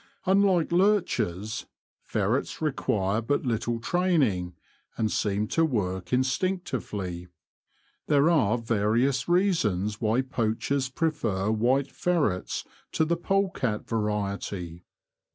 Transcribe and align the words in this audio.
Unhke 0.25 0.71
lurchers, 0.71 1.67
ferrets 2.01 2.59
require 2.59 3.21
but 3.21 3.45
little 3.45 3.79
training, 3.79 4.55
and 4.97 5.11
seem 5.11 5.47
to 5.49 5.63
work 5.63 6.11
instinctively. 6.11 7.27
There 8.07 8.27
are 8.27 8.57
various 8.57 9.29
reasons 9.29 10.01
why 10.01 10.21
poachers 10.23 10.89
prefer 10.89 11.51
white 11.51 11.91
ferrets 11.91 12.63
to 12.93 13.05
the 13.05 13.15
polecat 13.15 13.87
variety. 13.87 14.85